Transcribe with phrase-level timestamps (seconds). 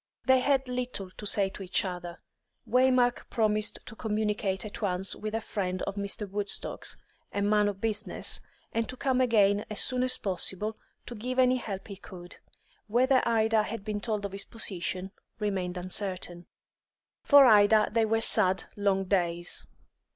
[0.25, 2.17] They had little to say to each other,
[2.67, 6.27] Waymark promised to communicate at once with a friend of Mr.
[6.27, 6.97] Woodstock's,
[7.31, 8.39] a man of business,
[8.73, 10.75] and to come again as soon as possible,
[11.05, 12.37] to give any help he could.
[12.87, 16.47] Whether Ida had been told of his position remained uncertain.
[17.21, 19.67] For Ida they were sad, long days.